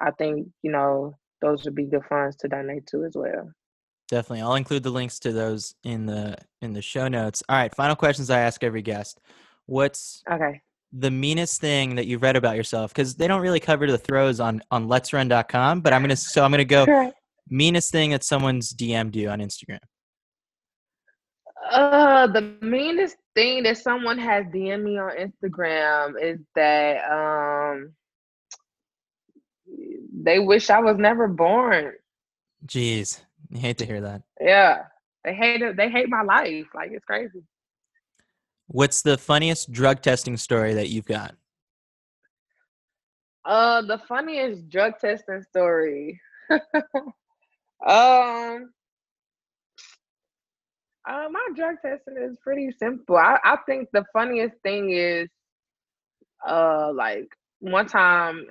[0.00, 3.50] I think you know those would be good funds to donate to as well.
[4.08, 7.42] Definitely, I'll include the links to those in the in the show notes.
[7.48, 9.20] All right, final questions I ask every guest.
[9.66, 10.62] What's okay?
[10.92, 14.40] The meanest thing that you've read about yourself because they don't really cover the throws
[14.40, 17.12] on on Let'sRun.com, but I'm gonna so I'm gonna go
[17.50, 19.80] meanest thing that someone's DM'd you on Instagram.
[21.70, 27.92] Uh, the meanest thing that someone has DM'd me on Instagram is that um
[30.12, 31.92] they wish I was never born.
[32.66, 34.22] Jeez, you hate to hear that.
[34.40, 34.84] Yeah,
[35.24, 35.76] they hate it.
[35.76, 36.66] They hate my life.
[36.74, 37.42] Like it's crazy.
[38.66, 41.34] What's the funniest drug testing story that you've got?
[43.44, 46.20] Uh, the funniest drug testing story.
[47.86, 48.72] um,
[51.08, 53.16] uh, my drug testing is pretty simple.
[53.16, 55.28] I, I think the funniest thing is,
[56.46, 57.28] uh, like
[57.60, 58.46] one time,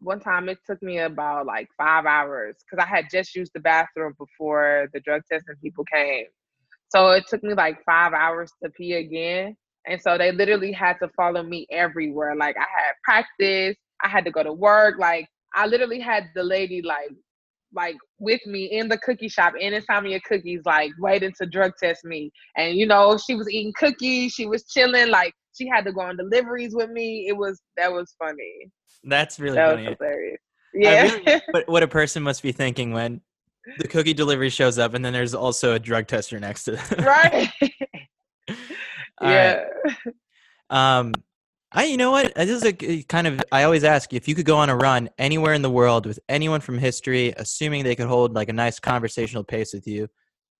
[0.00, 3.60] one time it took me about like five hours because I had just used the
[3.60, 6.26] bathroom before the drug testing people came.
[6.88, 9.56] So it took me like five hours to pee again.
[9.86, 12.36] And so they literally had to follow me everywhere.
[12.36, 14.98] Like I had practice, I had to go to work.
[14.98, 17.10] Like I literally had the lady like
[17.74, 21.72] like with me in the cookie shop and inside me cookies, like waiting to drug
[21.82, 22.30] test me.
[22.56, 26.02] And you know, she was eating cookies, she was chilling, like she had to go
[26.02, 27.26] on deliveries with me.
[27.28, 28.70] It was that was funny.
[29.04, 29.88] That's really that funny.
[29.88, 30.38] Was hilarious.
[30.74, 31.02] Yeah.
[31.02, 33.20] Really, what, what a person must be thinking when
[33.78, 37.04] the cookie delivery shows up and then there's also a drug tester next to them.
[37.04, 37.50] right.
[39.22, 39.64] yeah.
[39.84, 40.14] Right.
[40.70, 41.12] Um
[41.76, 42.32] I, you know what?
[42.36, 43.42] This is a kind of.
[43.50, 46.20] I always ask if you could go on a run anywhere in the world with
[46.28, 50.06] anyone from history, assuming they could hold like a nice conversational pace with you.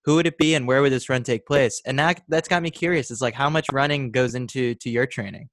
[0.06, 1.80] Who would it be, and where would this run take place?
[1.86, 3.12] And that that's got me curious.
[3.12, 5.48] It's like how much running goes into to your training.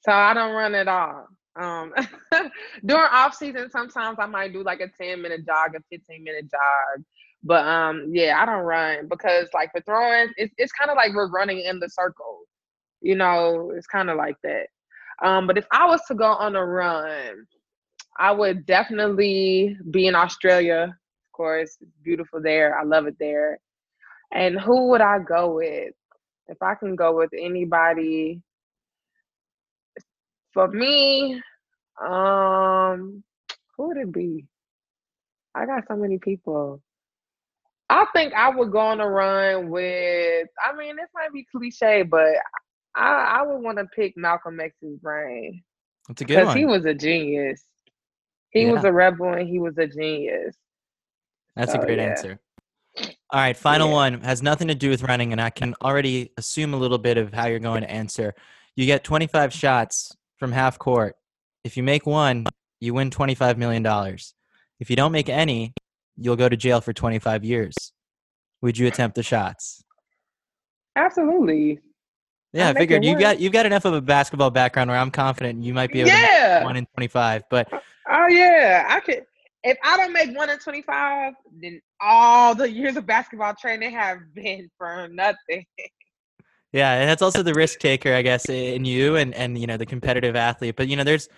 [0.00, 1.28] So I don't run at all.
[1.58, 1.94] Um,
[2.84, 6.50] during off season, sometimes I might do like a ten minute jog, a fifteen minute
[6.50, 7.04] jog.
[7.42, 11.14] But um, yeah, I don't run because like for throwing, it's it's kind of like
[11.14, 12.40] we're running in the circle
[13.06, 14.66] you know, it's kind of like that.
[15.22, 17.46] Um, but if I was to go on a run,
[18.18, 20.88] I would definitely be in Australia.
[20.88, 22.78] Of course, it's beautiful there.
[22.78, 23.58] I love it there.
[24.32, 25.94] And who would I go with?
[26.48, 28.42] If I can go with anybody,
[30.52, 31.40] for me,
[32.02, 33.22] um,
[33.76, 34.46] who would it be?
[35.54, 36.82] I got so many people.
[37.88, 40.48] I think I would go on a run with.
[40.64, 42.26] I mean, this might be cliche, but
[42.96, 45.62] I, I would want to pick Malcolm X's brain.
[46.08, 46.44] That's a good one.
[46.46, 47.62] Because he was a genius.
[48.50, 48.72] He yeah.
[48.72, 50.56] was a rebel and he was a genius.
[51.54, 52.04] That's so, a great yeah.
[52.04, 52.40] answer.
[52.98, 53.94] All right, final yeah.
[53.94, 57.18] one has nothing to do with running, and I can already assume a little bit
[57.18, 58.34] of how you're going to answer.
[58.76, 61.16] You get 25 shots from half court.
[61.64, 62.46] If you make one,
[62.80, 63.84] you win $25 million.
[64.78, 65.74] If you don't make any,
[66.16, 67.74] you'll go to jail for 25 years.
[68.62, 69.82] Would you attempt the shots?
[70.94, 71.80] Absolutely.
[72.56, 75.62] Yeah, I figured you got you've got enough of a basketball background where I'm confident
[75.62, 76.60] you might be able yeah.
[76.60, 77.42] to one in twenty five.
[77.50, 77.78] But uh,
[78.10, 79.26] oh yeah, I could.
[79.62, 83.92] If I don't make one in twenty five, then all the years of basketball training
[83.92, 85.66] have been for nothing.
[86.72, 89.76] Yeah, and that's also the risk taker, I guess, in you and and you know
[89.76, 90.76] the competitive athlete.
[90.76, 91.28] But you know, there's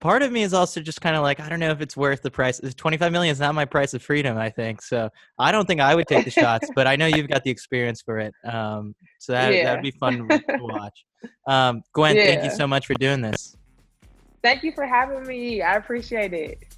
[0.00, 2.22] part of me is also just kind of like I don't know if it's worth
[2.22, 2.60] the price.
[2.76, 4.36] Twenty five million is not my price of freedom.
[4.36, 5.10] I think so.
[5.38, 8.02] I don't think I would take the shots, but I know you've got the experience
[8.02, 8.34] for it.
[8.44, 9.64] Um, so that yeah.
[9.64, 11.04] that'd be fun to watch.
[11.46, 12.26] Um, Gwen, yeah.
[12.26, 13.56] thank you so much for doing this.
[14.42, 15.62] Thank you for having me.
[15.62, 16.76] I appreciate it.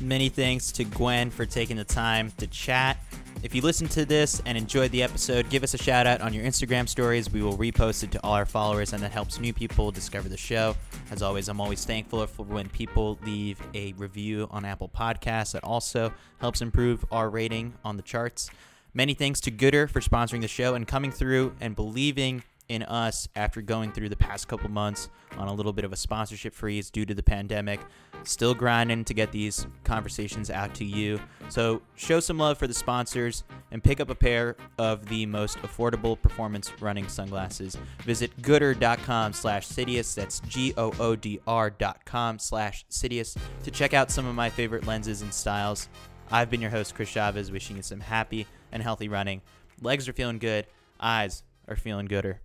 [0.00, 2.98] Many thanks to Gwen for taking the time to chat.
[3.46, 6.34] If you listened to this and enjoyed the episode, give us a shout out on
[6.34, 7.30] your Instagram stories.
[7.30, 10.36] We will repost it to all our followers, and that helps new people discover the
[10.36, 10.74] show.
[11.12, 15.52] As always, I'm always thankful for when people leave a review on Apple Podcasts.
[15.52, 18.50] That also helps improve our rating on the charts.
[18.94, 23.28] Many thanks to Goodr for sponsoring the show and coming through and believing in us
[23.36, 26.90] after going through the past couple months on a little bit of a sponsorship freeze
[26.90, 27.80] due to the pandemic.
[28.24, 31.20] Still grinding to get these conversations out to you.
[31.48, 35.58] So show some love for the sponsors and pick up a pair of the most
[35.58, 37.76] affordable performance running sunglasses.
[38.02, 40.14] Visit goodr.com slash Citius.
[40.14, 45.32] That's G-O-O-D-R dot com slash Citius to check out some of my favorite lenses and
[45.32, 45.88] styles.
[46.30, 49.42] I've been your host, Chris Chavez, wishing you some happy and healthy running.
[49.80, 50.66] Legs are feeling good.
[50.98, 52.40] Eyes are feeling gooder.